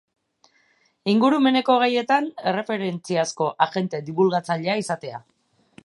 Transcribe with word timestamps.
Ingurumeneko 1.11 1.75
gaietan 1.83 2.31
erreferentziazko 2.53 3.51
agente 3.67 4.01
dibulgatzailea 4.09 4.79
izatea. 4.87 5.23